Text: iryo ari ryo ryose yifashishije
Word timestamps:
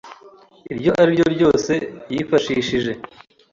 iryo 0.73 0.91
ari 1.01 1.09
ryo 1.15 1.25
ryose 1.35 1.73
yifashishije 2.13 2.91